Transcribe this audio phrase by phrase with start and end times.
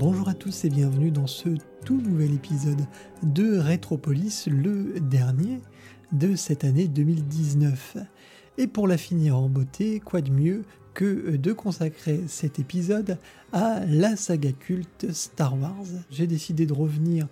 [0.00, 1.50] Bonjour à tous et bienvenue dans ce
[1.84, 2.86] tout nouvel épisode
[3.22, 5.60] de Retropolis, le dernier
[6.10, 7.98] de cette année 2019.
[8.56, 13.18] Et pour la finir en beauté, quoi de mieux que de consacrer cet épisode
[13.52, 15.84] à la saga culte Star Wars.
[16.10, 17.28] J'ai décidé de revenir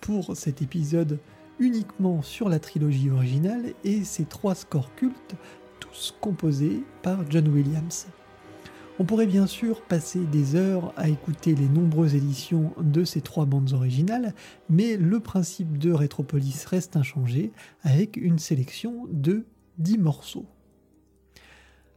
[0.00, 1.18] pour cet épisode
[1.58, 5.34] uniquement sur la trilogie originale et ses trois scores cultes,
[5.80, 8.06] tous composés par John Williams.
[8.98, 13.44] On pourrait bien sûr passer des heures à écouter les nombreuses éditions de ces trois
[13.44, 14.34] bandes originales,
[14.70, 19.44] mais le principe de Retropolis reste inchangé avec une sélection de
[19.76, 20.46] 10 morceaux.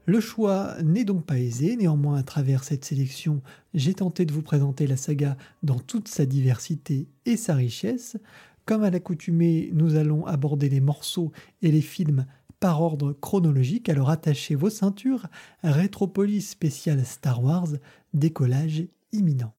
[0.07, 3.41] Le choix n'est donc pas aisé, néanmoins à travers cette sélection,
[3.73, 8.17] j'ai tenté de vous présenter la saga dans toute sa diversité et sa richesse.
[8.65, 12.25] Comme à l'accoutumée, nous allons aborder les morceaux et les films
[12.59, 15.27] par ordre chronologique, alors attachez vos ceintures,
[15.63, 17.69] Rétropolis spécial Star Wars,
[18.13, 19.53] décollage imminent.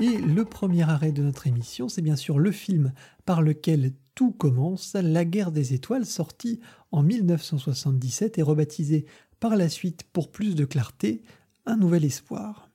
[0.00, 2.92] Et le premier arrêt de notre émission, c'est bien sûr le film
[3.24, 6.60] par lequel tout commence, La guerre des étoiles, sorti
[6.92, 9.06] en 1977 et rebaptisé
[9.40, 11.22] par la suite pour plus de clarté,
[11.64, 12.70] Un nouvel espoir.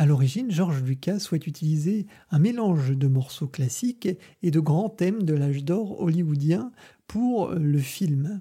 [0.00, 4.08] À l'origine, George Lucas souhaite utiliser un mélange de morceaux classiques
[4.44, 6.70] et de grands thèmes de l'âge d'or hollywoodien
[7.08, 8.40] pour le film.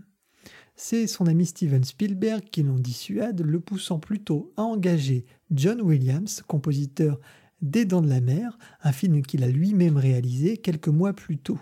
[0.76, 6.44] C'est son ami Steven Spielberg qui l'en dissuade, le poussant plutôt à engager John Williams,
[6.46, 7.20] compositeur
[7.64, 11.60] des Dents de la Mer, un film qu'il a lui-même réalisé quelques mois plus tôt.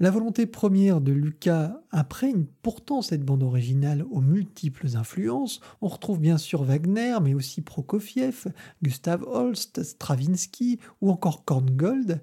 [0.00, 5.60] La volonté première de Lucas imprègne pourtant cette bande originale aux multiples influences.
[5.80, 8.46] On retrouve bien sûr Wagner, mais aussi Prokofiev,
[8.82, 12.22] Gustav Holst, Stravinsky ou encore Korngold.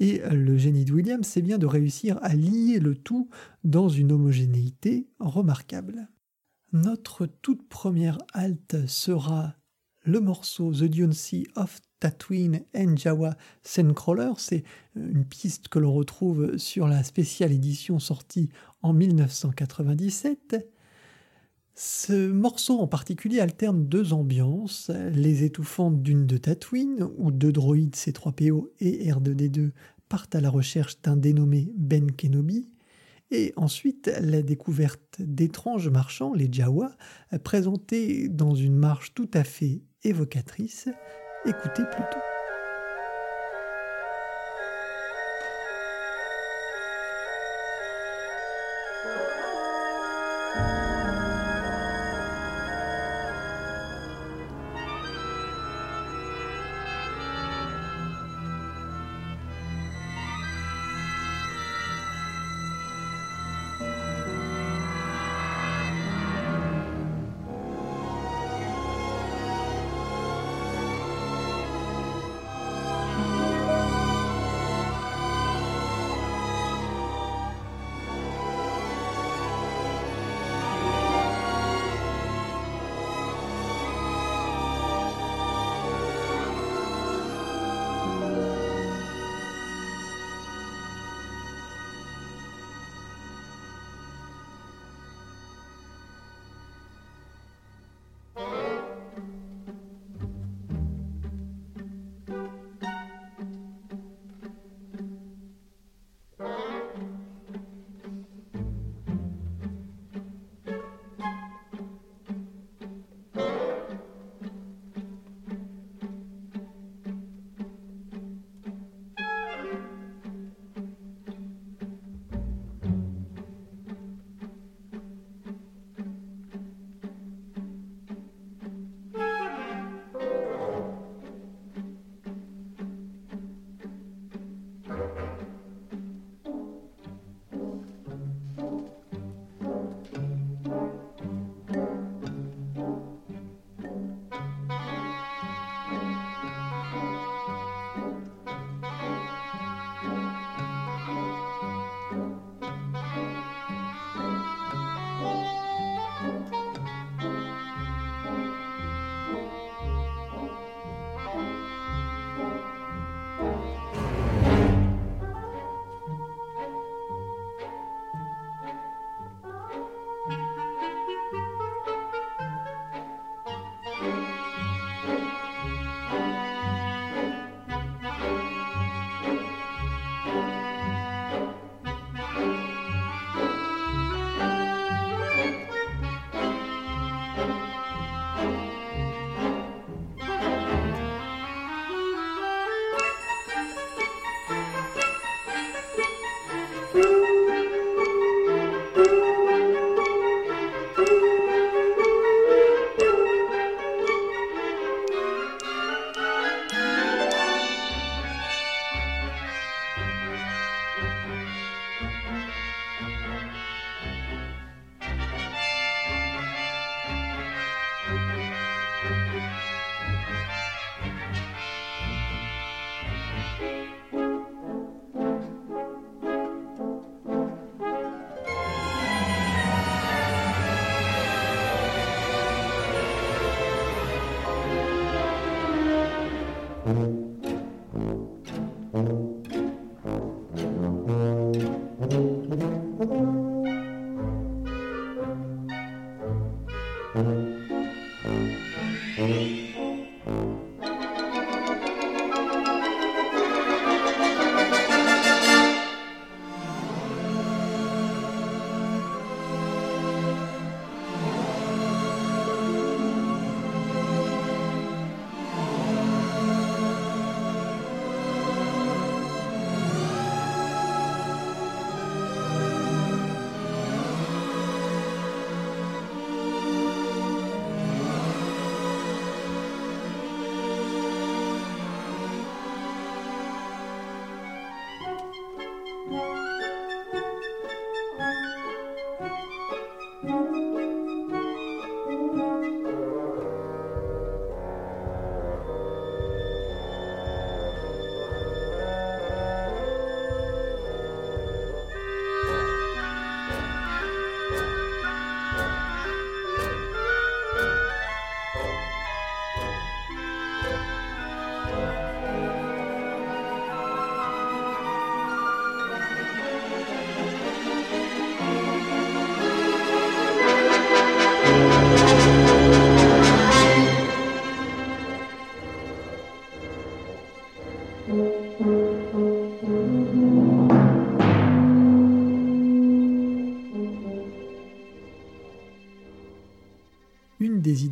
[0.00, 3.28] Et le génie de Williams, c'est bien de réussir à lier le tout
[3.62, 6.08] dans une homogénéité remarquable.
[6.72, 9.54] Notre toute première halte sera
[10.02, 14.32] le morceau The Sea of Tatooine and Jawa Sandcrawler.
[14.36, 14.64] C'est
[14.96, 18.48] euh, une piste que l'on retrouve sur la spéciale édition sortie
[18.82, 20.68] en 1997.
[21.76, 27.94] Ce morceau en particulier alterne deux ambiances, les étouffantes dunes de Tatooine, où deux droïdes
[27.94, 29.70] C3PO et R2D2
[30.08, 32.68] partent à la recherche d'un dénommé Ben Kenobi,
[33.30, 36.96] et ensuite la découverte d'étranges marchands, les Jawa,
[37.44, 40.88] présentés dans une marche tout à fait évocatrice
[41.44, 42.31] Écoutez plutôt.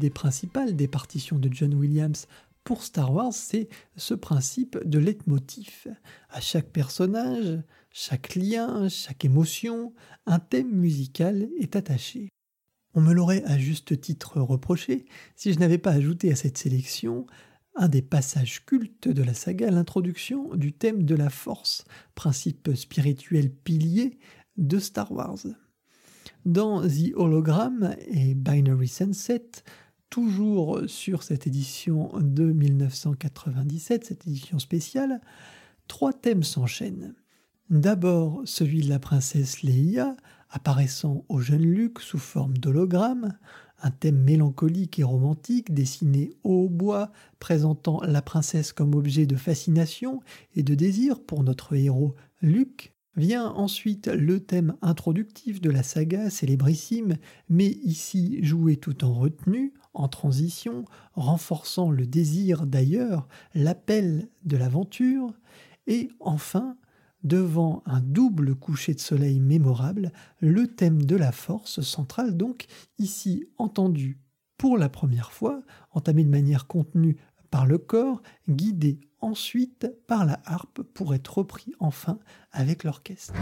[0.00, 2.26] Des idées principales des partitions de John Williams
[2.64, 5.86] pour Star Wars, c'est ce principe de leitmotiv.
[6.30, 9.92] À chaque personnage, chaque lien, chaque émotion,
[10.26, 12.28] un thème musical est attaché.
[12.94, 15.04] On me l'aurait à juste titre reproché
[15.36, 17.26] si je n'avais pas ajouté à cette sélection
[17.76, 23.50] un des passages cultes de la saga, l'introduction du thème de la force, principe spirituel
[23.50, 24.18] pilier
[24.56, 25.46] de Star Wars.
[26.46, 29.62] Dans The Hologram et Binary Sunset,
[30.10, 35.20] toujours sur cette édition de 1997, cette édition spéciale,
[35.86, 37.14] trois thèmes s'enchaînent.
[37.70, 40.16] D'abord celui de la princesse Leia,
[40.50, 43.38] apparaissant au jeune Luc sous forme d'hologramme,
[43.82, 50.20] un thème mélancolique et romantique dessiné au bois, présentant la princesse comme objet de fascination
[50.54, 52.92] et de désir pour notre héros Luc.
[53.16, 57.16] Vient ensuite le thème introductif de la saga célébrissime,
[57.48, 65.32] mais ici joué tout en retenue, en transition, renforçant le désir d'ailleurs, l'appel de l'aventure,
[65.86, 66.76] et enfin,
[67.22, 72.66] devant un double coucher de soleil mémorable, le thème de la force centrale donc
[72.98, 74.18] ici entendu
[74.56, 77.16] pour la première fois, entamé de manière contenue
[77.50, 82.18] par le corps, guidé ensuite par la harpe pour être repris enfin
[82.52, 83.34] avec l'orchestre.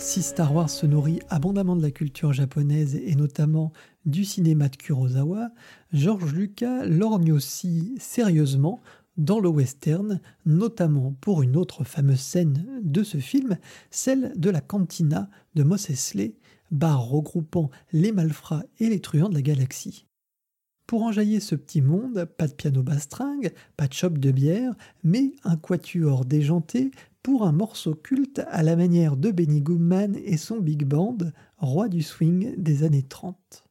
[0.00, 3.70] Si Star Wars se nourrit abondamment de la culture japonaise et notamment
[4.06, 5.50] du cinéma de Kurosawa,
[5.92, 8.80] George Lucas lorgne aussi sérieusement
[9.18, 13.58] dans le western, notamment pour une autre fameuse scène de ce film,
[13.90, 16.34] celle de la cantina de Mos Eisley,
[16.70, 20.06] bar regroupant les malfrats et les truands de la galaxie.
[20.86, 25.34] Pour enjailler ce petit monde, pas de piano bastringue, pas de chope de bière, mais
[25.44, 26.90] un quatuor déjanté
[27.22, 31.18] pour un morceau culte à la manière de Benny Goodman et son big band,
[31.58, 33.64] roi du swing des années 30.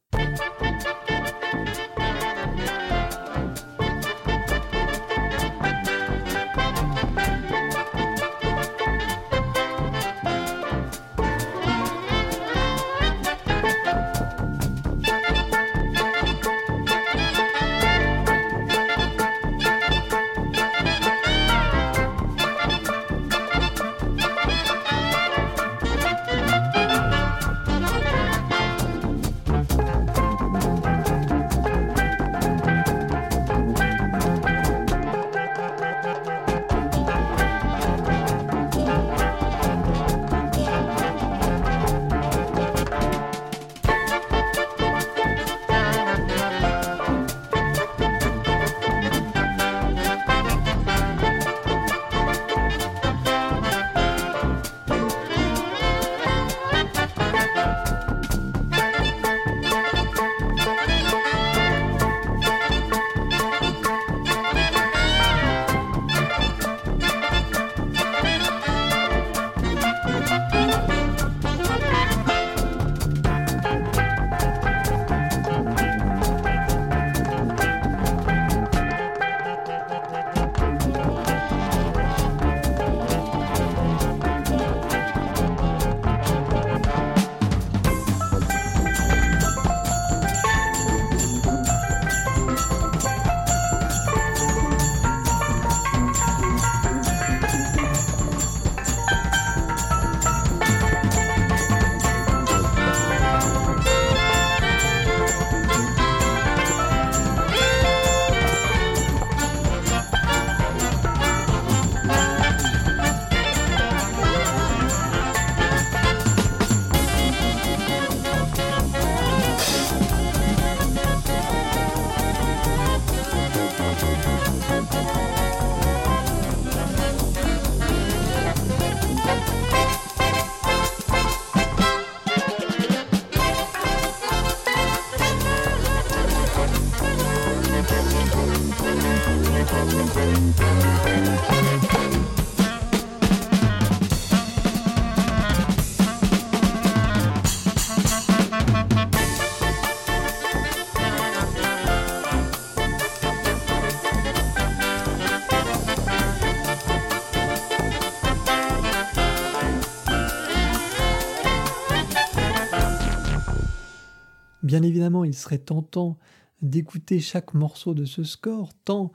[164.70, 166.16] Bien évidemment, il serait tentant
[166.62, 169.10] d'écouter chaque morceau de ce score, tant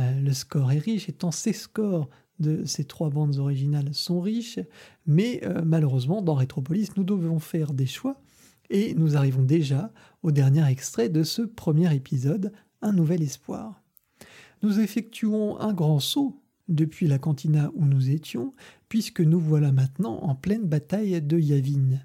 [0.00, 2.10] euh, le score est riche et tant ces scores
[2.40, 4.58] de ces trois bandes originales sont riches,
[5.06, 8.20] mais euh, malheureusement, dans Retropolis, nous devons faire des choix,
[8.68, 9.92] et nous arrivons déjà
[10.24, 13.80] au dernier extrait de ce premier épisode, Un nouvel espoir.
[14.64, 18.54] Nous effectuons un grand saut depuis la cantina où nous étions,
[18.88, 22.00] puisque nous voilà maintenant en pleine bataille de Yavin.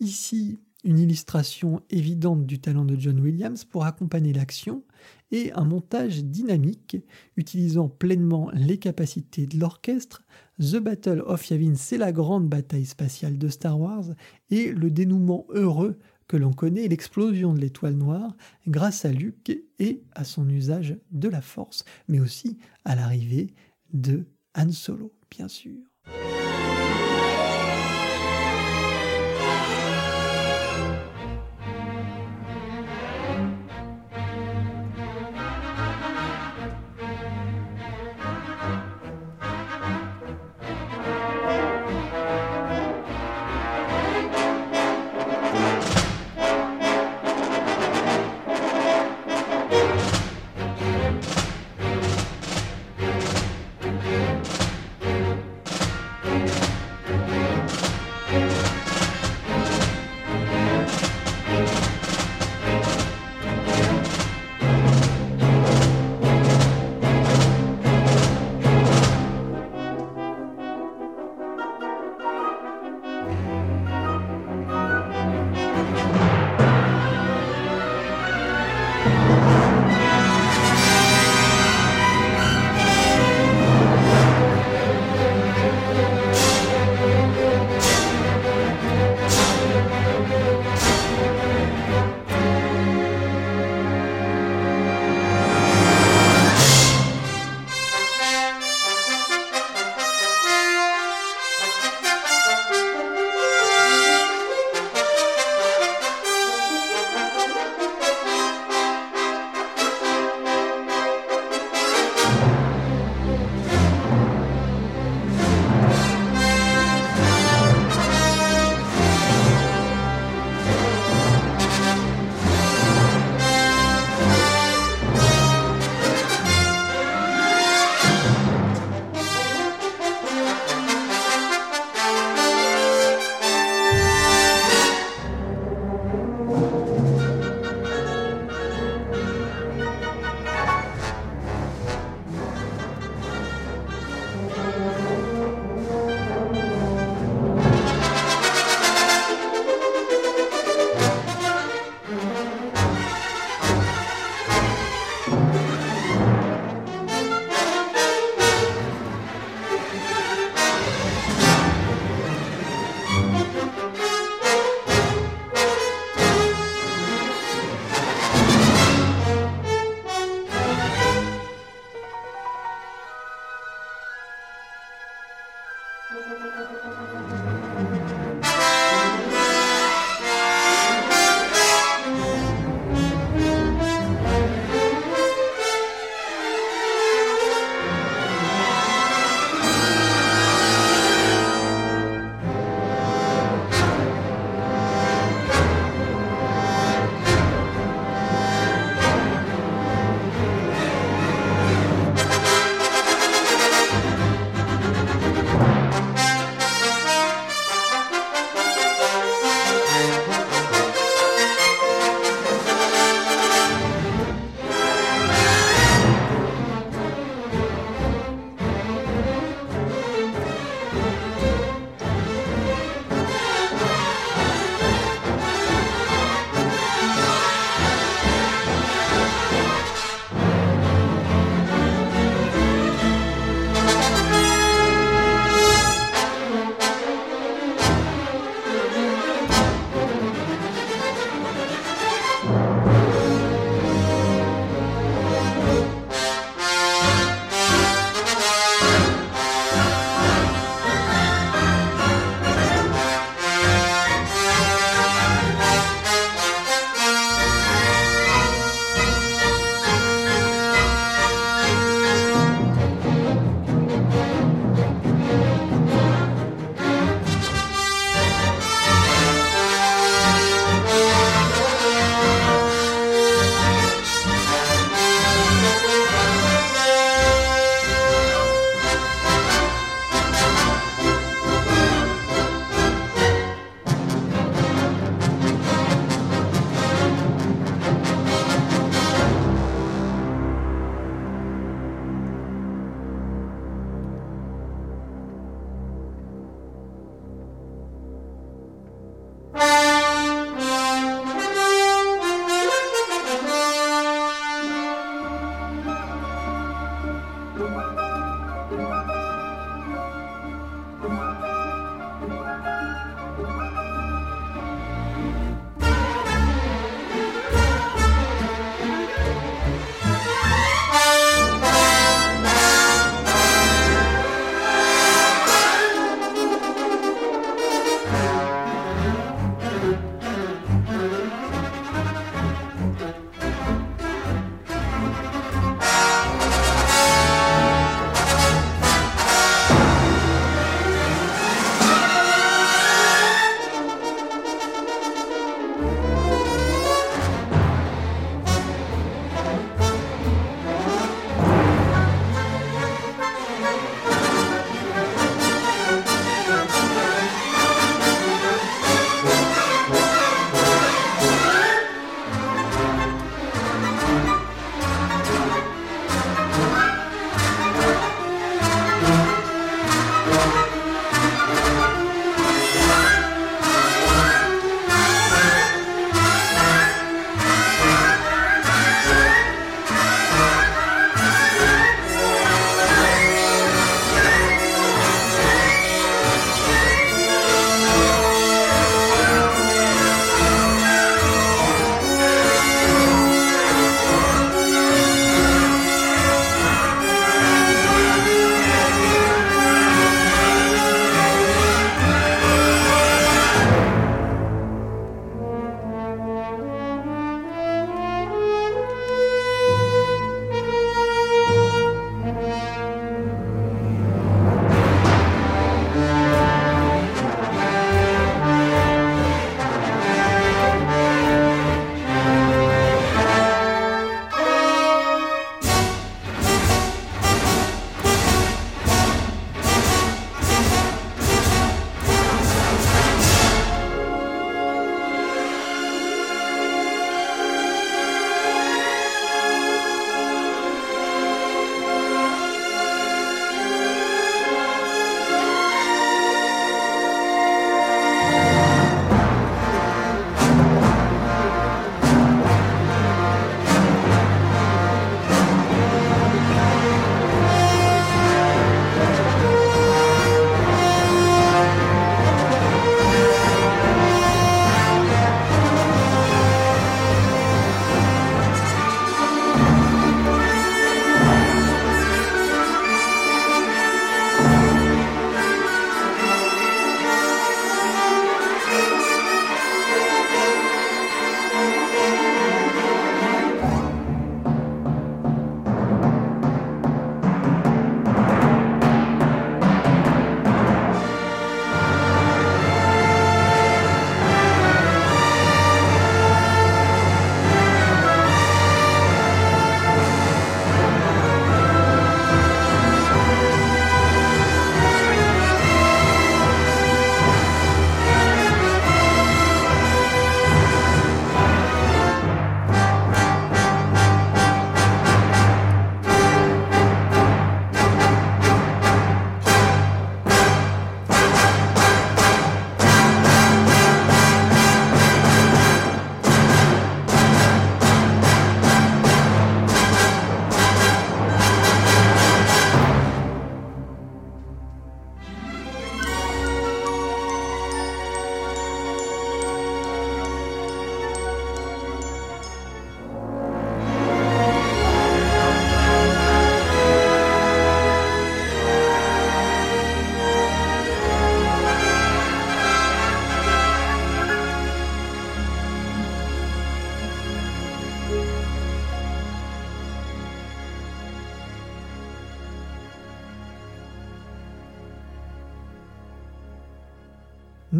[0.00, 4.82] Ici, une illustration évidente du talent de John Williams pour accompagner l'action
[5.30, 6.96] et un montage dynamique
[7.36, 10.22] utilisant pleinement les capacités de l'orchestre.
[10.58, 14.06] The Battle of Yavin, c'est la grande bataille spatiale de Star Wars
[14.50, 18.36] et le dénouement heureux que l'on connaît, l'explosion de l'étoile noire
[18.68, 23.52] grâce à Luke et à son usage de la force, mais aussi à l'arrivée
[23.92, 25.89] de Han Solo, bien sûr.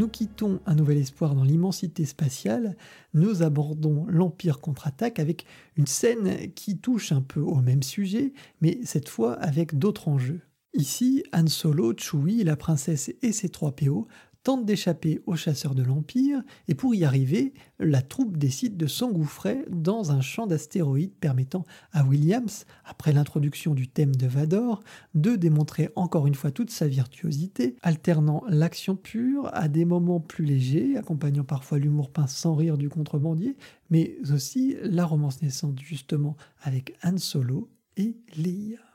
[0.00, 2.74] Nous quittons un nouvel espoir dans l'immensité spatiale,
[3.12, 5.44] nous abordons l'Empire contre-attaque avec
[5.76, 8.32] une scène qui touche un peu au même sujet,
[8.62, 10.40] mais cette fois avec d'autres enjeux.
[10.72, 14.08] Ici, Han Solo, Chewie, la princesse et ses trois PO
[14.42, 19.64] tente d'échapper aux chasseurs de l'Empire, et pour y arriver, la troupe décide de s'engouffrer
[19.70, 24.82] dans un champ d'astéroïdes permettant à Williams, après l'introduction du thème de Vador,
[25.14, 30.44] de démontrer encore une fois toute sa virtuosité, alternant l'action pure à des moments plus
[30.44, 33.56] légers, accompagnant parfois l'humour pince sans rire du contrebandier,
[33.90, 38.89] mais aussi la romance naissante justement avec Han Solo et Leia.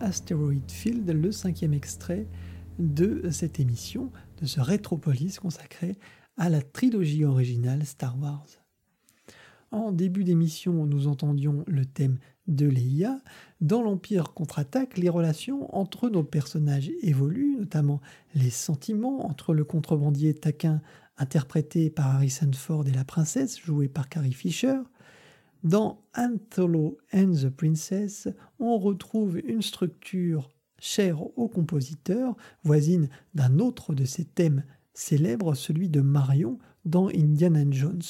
[0.00, 2.26] Asteroid Field, le cinquième extrait
[2.78, 5.96] de cette émission, de ce Rétropolis consacré
[6.36, 8.46] à la trilogie originale Star Wars.
[9.70, 13.20] En début d'émission, nous entendions le thème de Leia.
[13.60, 18.00] Dans l'Empire contre-attaque, les relations entre nos personnages évoluent, notamment
[18.34, 20.80] les sentiments entre le contrebandier taquin
[21.18, 24.78] interprété par Harrison Ford et la princesse jouée par Carrie Fisher.
[25.62, 28.26] Dans Antholo and the Princess,
[28.58, 35.88] on retrouve une structure chère au compositeur, voisine d'un autre de ses thèmes célèbres, celui
[35.88, 38.02] de Marion dans Indiana Jones.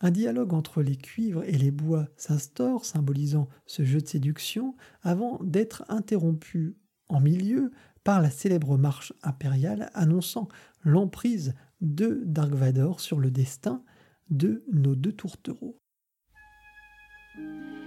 [0.00, 5.38] Un dialogue entre les cuivres et les bois s'instaure, symbolisant ce jeu de séduction, avant
[5.44, 6.74] d'être interrompu
[7.08, 7.70] en milieu
[8.02, 10.48] par la célèbre marche impériale annonçant
[10.82, 13.84] l'emprise de Dark Vador sur le destin
[14.30, 15.78] de nos deux tourtereaux.
[17.34, 17.81] Thank you.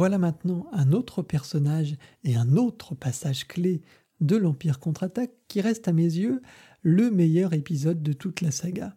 [0.00, 1.94] Voilà maintenant un autre personnage
[2.24, 3.82] et un autre passage clé
[4.22, 6.40] de l'Empire contre-attaque qui reste à mes yeux
[6.80, 8.96] le meilleur épisode de toute la saga.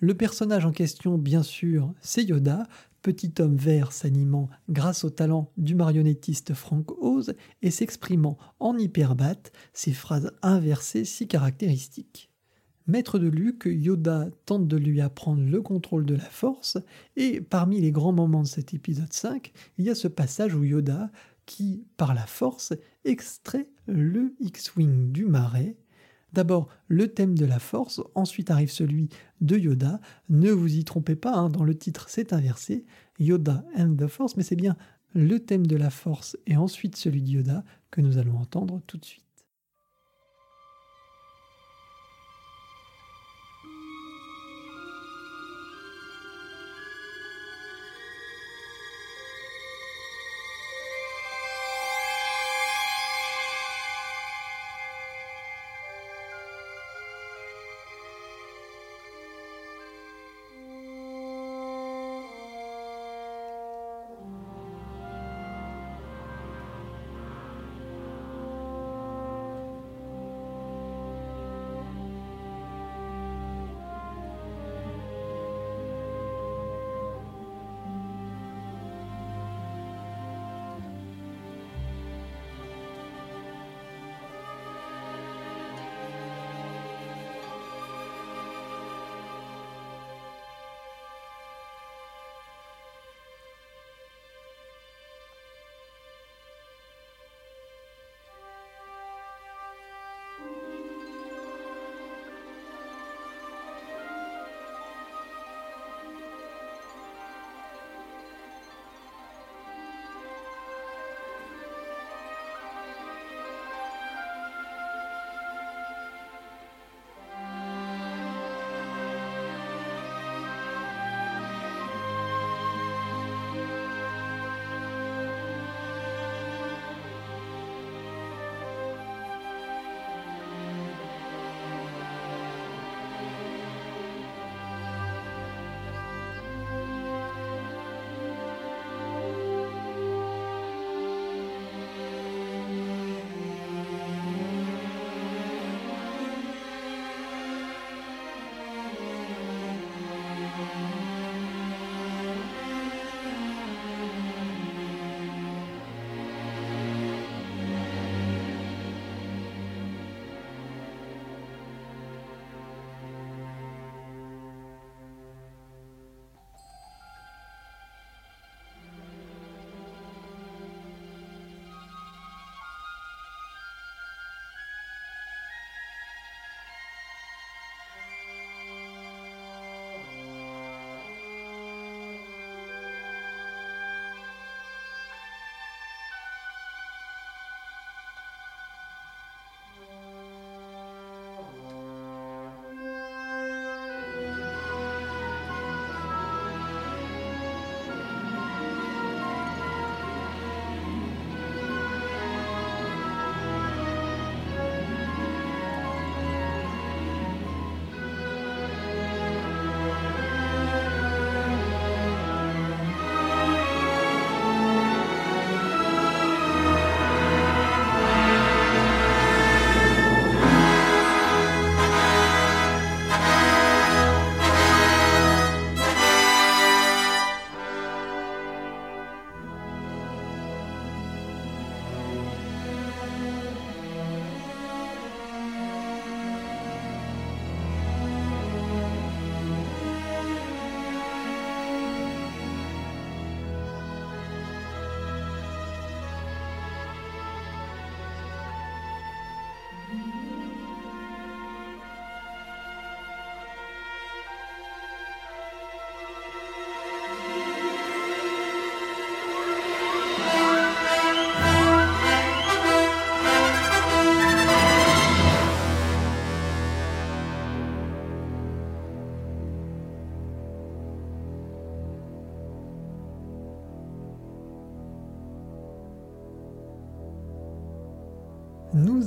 [0.00, 2.66] Le personnage en question, bien sûr, c'est Yoda,
[3.02, 9.52] petit homme vert s'animant grâce au talent du marionnettiste Frank Oz et s'exprimant en hyperbat,
[9.74, 12.32] ses phrases inversées si caractéristiques.
[12.86, 16.78] Maître de Luke, Yoda tente de lui apprendre le contrôle de la force,
[17.16, 20.62] et parmi les grands moments de cet épisode 5, il y a ce passage où
[20.62, 21.10] Yoda,
[21.46, 22.74] qui, par la force,
[23.04, 25.76] extrait le X-Wing du marais.
[26.32, 29.08] D'abord le thème de la force, ensuite arrive celui
[29.40, 30.00] de Yoda.
[30.28, 32.84] Ne vous y trompez pas, hein, dans le titre c'est inversé,
[33.18, 34.76] Yoda and the Force, mais c'est bien
[35.14, 38.98] le thème de la force et ensuite celui de Yoda que nous allons entendre tout
[38.98, 39.25] de suite.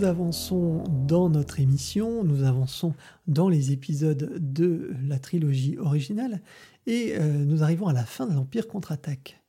[0.03, 2.93] Avançons dans notre émission, nous avançons
[3.27, 6.41] dans les épisodes de la trilogie originale
[6.87, 9.41] et euh, nous arrivons à la fin de l'Empire contre-attaque.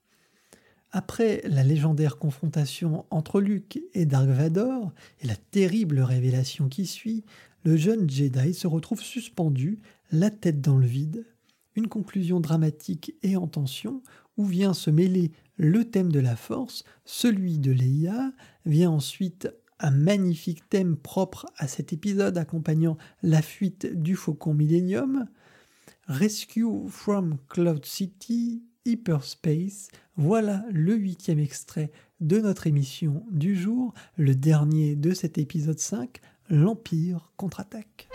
[0.91, 7.25] Après la légendaire confrontation entre Luke et Dark Vador et la terrible révélation qui suit,
[7.63, 9.79] le jeune Jedi se retrouve suspendu,
[10.11, 11.27] la tête dans le vide.
[11.77, 14.03] Une conclusion dramatique et en tension
[14.37, 18.33] où vient se mêler le thème de la force, celui de Leia,
[18.65, 19.49] vient ensuite
[19.81, 25.27] un magnifique thème propre à cet épisode accompagnant la fuite du Faucon Millennium,
[26.07, 34.35] Rescue from Cloud City, Hyperspace, voilà le huitième extrait de notre émission du jour, le
[34.35, 36.21] dernier de cet épisode 5,
[36.51, 38.09] l'Empire contre-attaque.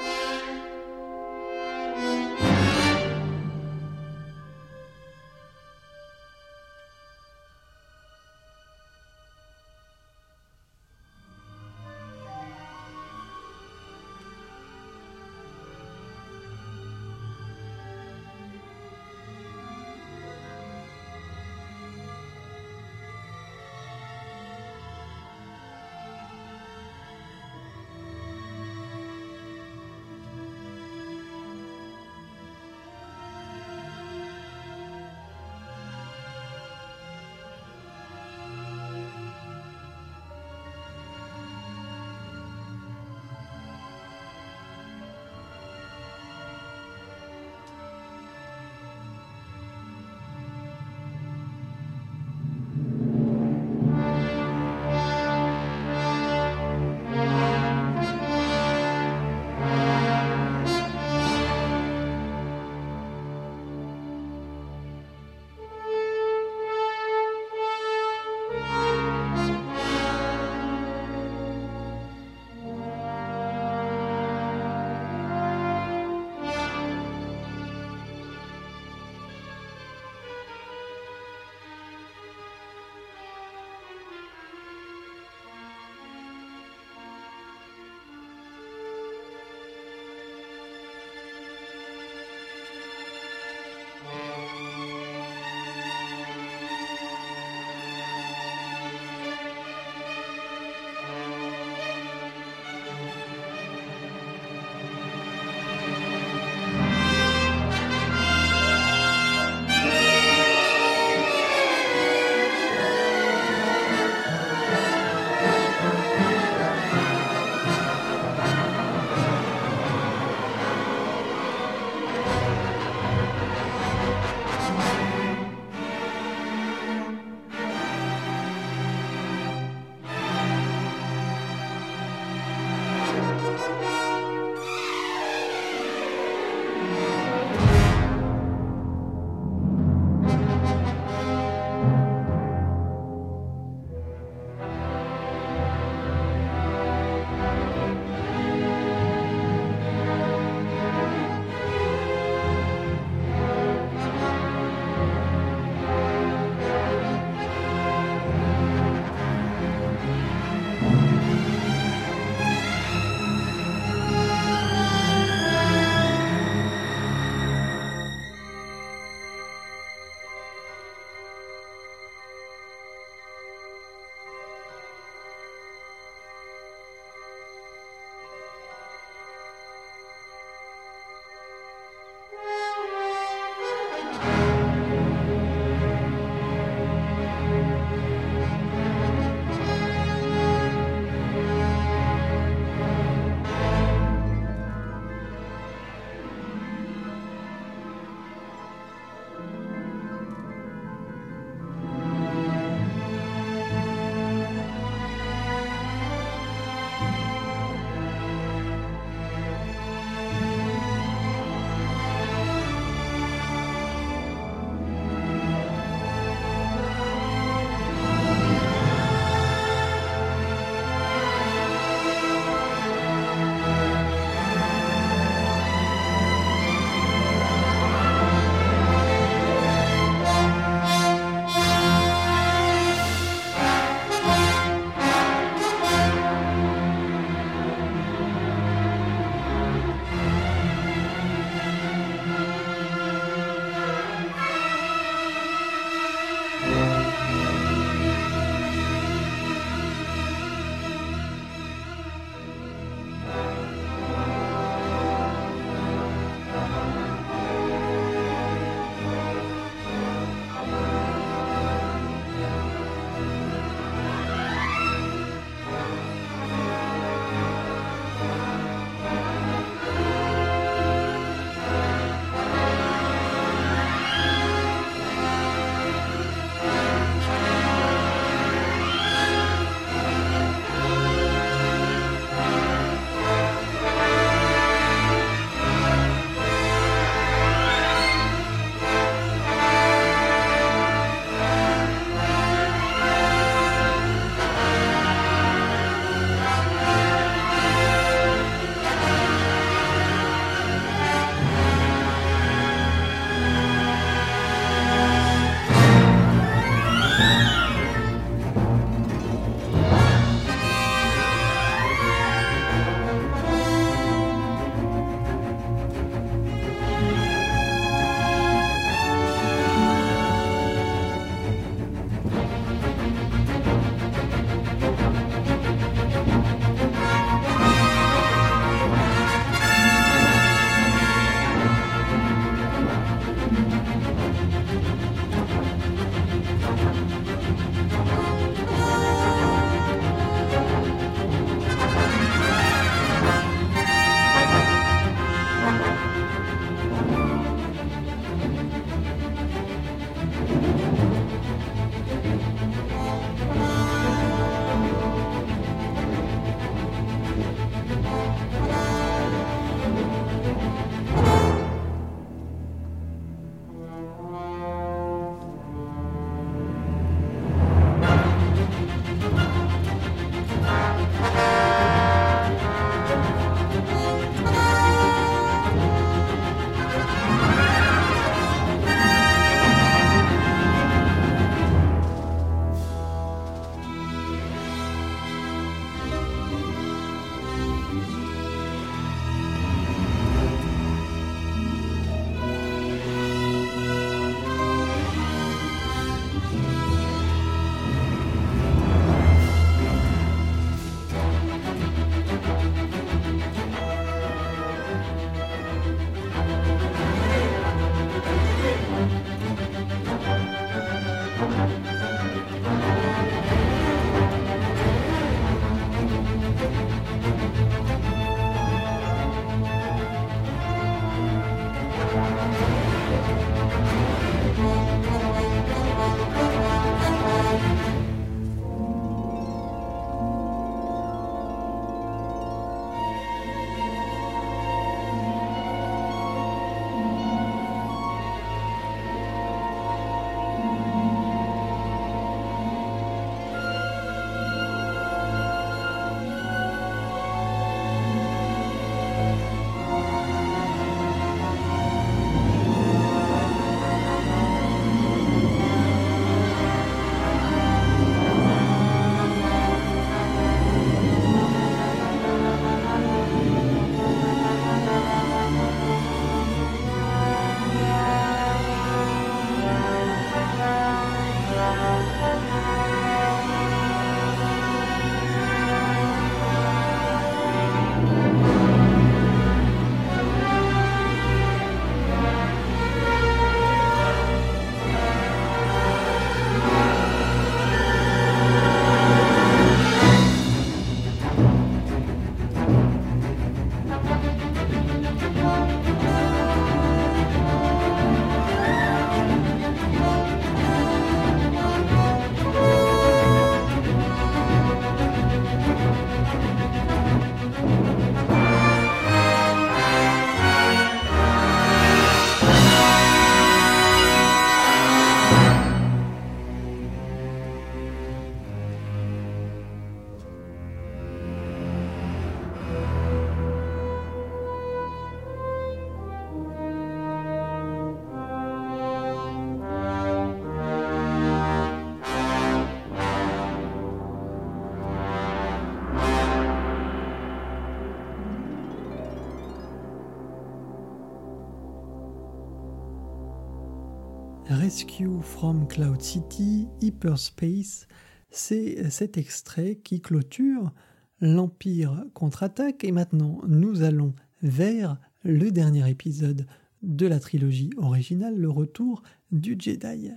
[544.66, 547.88] Rescue from Cloud City, Hyperspace,
[548.32, 550.74] c'est cet extrait qui clôture
[551.22, 556.48] l'Empire contre-attaque et maintenant nous allons vers le dernier épisode
[556.82, 560.10] de la trilogie originale, le retour du Jedi.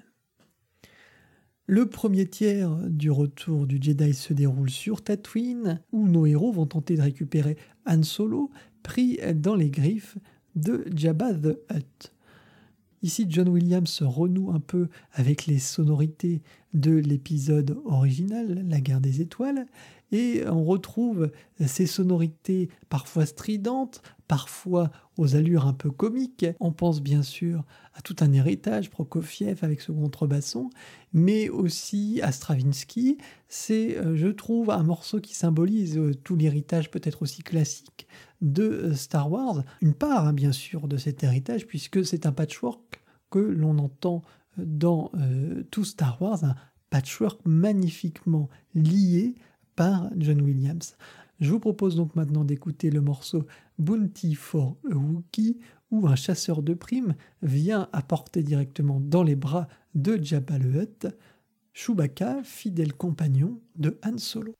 [1.67, 6.67] Le premier tiers du retour du Jedi se déroule sur Tatooine, où nos héros vont
[6.67, 8.51] tenter de récupérer Han Solo,
[8.83, 10.17] pris dans les griffes
[10.55, 12.15] de Jabba the Hutt.
[13.03, 16.43] Ici, John Williams renoue un peu avec les sonorités
[16.75, 19.67] de l'épisode original, La guerre des étoiles,
[20.11, 21.31] et on retrouve
[21.65, 26.47] ces sonorités parfois stridentes, parfois aux allures un peu comiques.
[26.61, 30.71] On pense bien sûr à tout un héritage, Prokofiev avec ce contrebasson,
[31.13, 33.19] mais aussi à Stravinsky.
[33.49, 38.07] C'est, euh, je trouve, un morceau qui symbolise euh, tout l'héritage peut-être aussi classique
[38.41, 39.65] de euh, Star Wars.
[39.81, 44.23] Une part, hein, bien sûr, de cet héritage, puisque c'est un patchwork que l'on entend
[44.57, 45.13] dans
[45.71, 46.57] tout Star Wars, un
[46.91, 49.37] patchwork magnifiquement lié
[49.77, 50.97] par John Williams.
[51.41, 53.47] Je vous propose donc maintenant d'écouter le morceau
[53.79, 55.59] Bounty for a Wookiee
[55.91, 61.07] où un chasseur de primes vient apporter directement dans les bras de Jabba le Hutt
[61.73, 64.53] Chewbacca, fidèle compagnon de Han Solo.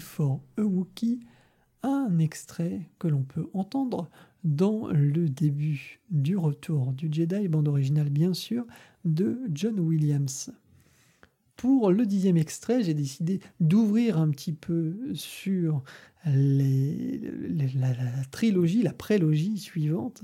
[0.00, 0.40] For
[1.82, 4.10] a un extrait que l'on peut entendre
[4.44, 8.66] dans le début du retour du Jedi, bande originale bien sûr,
[9.04, 10.52] de John Williams.
[11.56, 15.82] Pour le dixième extrait, j'ai décidé d'ouvrir un petit peu sur
[16.24, 17.94] la,
[18.30, 20.22] trilogie, la prélogie suivante.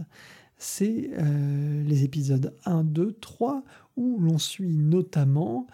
[0.58, 3.64] C'est euh, les épisodes 1, 2, 3,
[3.96, 5.66] où l'on suit notamment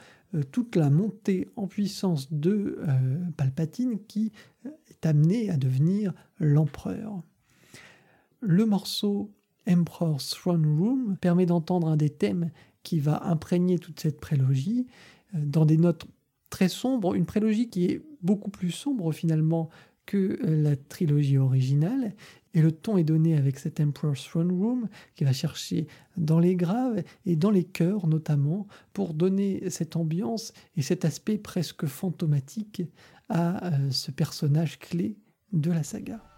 [0.50, 4.32] toute la montée en puissance de euh, Palpatine qui
[4.90, 7.22] est amené à devenir l'empereur.
[8.40, 9.30] Le morceau
[9.68, 12.50] Emperor's Throne Room permet d'entendre un des thèmes
[12.82, 14.86] qui va imprégner toute cette prélogie
[15.34, 16.06] euh, dans des notes
[16.48, 19.68] très sombres, une prélogie qui est beaucoup plus sombre finalement
[20.06, 22.14] que la trilogie originale.
[22.54, 25.86] Et le ton est donné avec cet Emperor's Throne Room qui va chercher
[26.16, 31.38] dans les graves et dans les cœurs notamment pour donner cette ambiance et cet aspect
[31.38, 32.82] presque fantomatique
[33.28, 35.16] à euh, ce personnage clé
[35.52, 36.29] de la saga.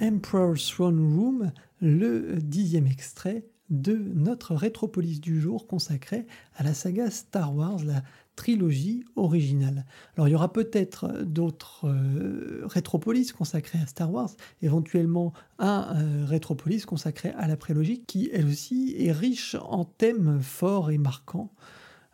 [0.00, 6.26] Emperor's Throne Room, le dixième extrait de notre rétropolis du jour consacré
[6.56, 8.02] à la saga Star Wars, la
[8.34, 9.84] trilogie originale.
[10.16, 14.30] Alors il y aura peut-être d'autres euh, rétropolis consacrés à Star Wars,
[14.62, 20.40] éventuellement un euh, rétropolis consacré à la prélogie qui elle aussi est riche en thèmes
[20.40, 21.52] forts et marquants.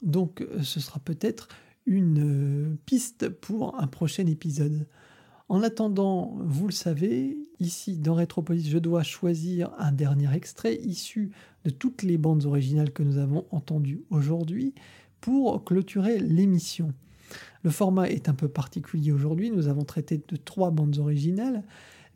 [0.03, 1.49] Donc ce sera peut-être
[1.87, 4.87] une piste pour un prochain épisode.
[5.49, 11.31] En attendant, vous le savez, ici dans Retropolis, je dois choisir un dernier extrait issu
[11.65, 14.75] de toutes les bandes originales que nous avons entendues aujourd'hui
[15.21, 16.93] pour clôturer l'émission.
[17.63, 21.63] Le format est un peu particulier aujourd'hui, nous avons traité de trois bandes originales,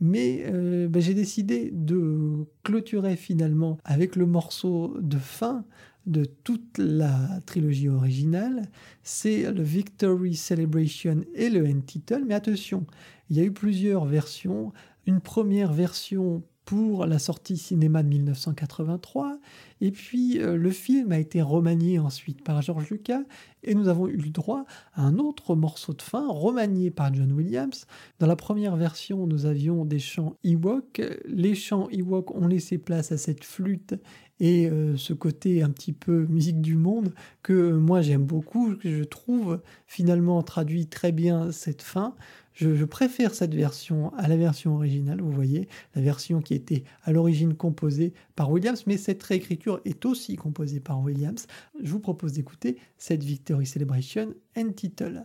[0.01, 5.65] mais euh, ben, j'ai décidé de clôturer finalement avec le morceau de fin
[6.07, 8.63] de toute la trilogie originale,
[9.03, 12.25] c'est le Victory Celebration et le End Title.
[12.27, 12.87] Mais attention,
[13.31, 14.73] il y a eu plusieurs versions.
[15.07, 19.41] Une première version pour la sortie cinéma de 1983,
[19.81, 23.23] et puis euh, le film a été remanié ensuite par George Lucas,
[23.65, 24.65] Et nous avons eu le droit
[24.95, 27.87] à un autre morceau de fin remanié par John Williams.
[28.21, 31.03] Dans la première version, nous avions des chants Ewok.
[31.25, 33.95] Les chants Ewok ont laissé place à cette flûte
[34.41, 37.13] et euh, ce côté un petit peu musique du monde
[37.43, 42.15] que moi j'aime beaucoup, que je trouve finalement traduit très bien cette fin.
[42.55, 47.13] Je, préfère cette version à la version originale, vous voyez, la version qui était à
[47.13, 51.47] l'origine composée par Williams, mais cette réécriture est aussi composée par Williams.
[51.83, 55.25] Je vous propose d'écouter cette Victory Celebration and Title.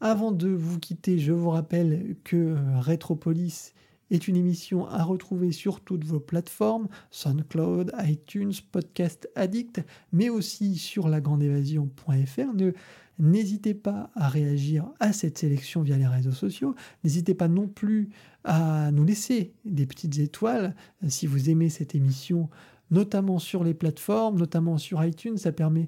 [0.00, 3.72] Avant de vous quitter, je vous rappelle que euh, Retropolis
[4.10, 9.82] est une émission à retrouver sur toutes vos plateformes, SoundCloud, iTunes, Podcast Addict,
[10.12, 12.72] mais aussi sur lagrandeévasion.fr.
[13.18, 16.74] N'hésitez pas à réagir à cette sélection via les réseaux sociaux.
[17.04, 18.10] N'hésitez pas non plus
[18.42, 20.74] à nous laisser des petites étoiles
[21.08, 22.50] si vous aimez cette émission,
[22.90, 25.38] notamment sur les plateformes, notamment sur iTunes.
[25.38, 25.86] Ça permet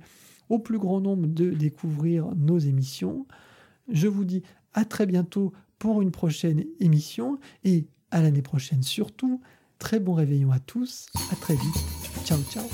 [0.49, 3.27] au plus grand nombre de découvrir nos émissions.
[3.89, 4.43] Je vous dis
[4.73, 9.41] à très bientôt pour une prochaine émission et à l'année prochaine surtout.
[9.79, 11.07] Très bon réveillon à tous.
[11.31, 12.25] À très vite.
[12.25, 12.65] Ciao, ciao.